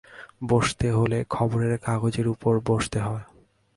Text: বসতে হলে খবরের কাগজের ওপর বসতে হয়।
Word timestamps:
বসতে 0.43 0.87
হলে 0.91 1.17
খবরের 1.29 1.73
কাগজের 1.77 2.27
ওপর 2.27 2.53
বসতে 2.67 2.99
হয়। 2.99 3.25